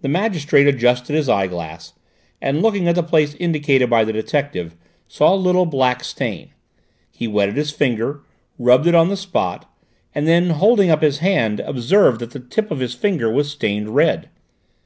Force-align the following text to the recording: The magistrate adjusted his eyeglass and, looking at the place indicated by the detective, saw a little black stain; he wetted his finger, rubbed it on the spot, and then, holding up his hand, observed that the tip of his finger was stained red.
The 0.00 0.08
magistrate 0.08 0.66
adjusted 0.66 1.12
his 1.12 1.28
eyeglass 1.28 1.92
and, 2.40 2.62
looking 2.62 2.88
at 2.88 2.94
the 2.94 3.02
place 3.02 3.34
indicated 3.38 3.90
by 3.90 4.02
the 4.02 4.12
detective, 4.14 4.74
saw 5.08 5.34
a 5.34 5.36
little 5.36 5.66
black 5.66 6.02
stain; 6.04 6.52
he 7.10 7.28
wetted 7.28 7.56
his 7.58 7.70
finger, 7.70 8.22
rubbed 8.58 8.86
it 8.86 8.94
on 8.94 9.10
the 9.10 9.14
spot, 9.16 9.70
and 10.14 10.26
then, 10.26 10.48
holding 10.56 10.88
up 10.88 11.02
his 11.02 11.18
hand, 11.18 11.60
observed 11.60 12.20
that 12.22 12.30
the 12.30 12.40
tip 12.40 12.70
of 12.70 12.78
his 12.80 12.94
finger 12.94 13.30
was 13.30 13.50
stained 13.50 13.90
red. 13.90 14.30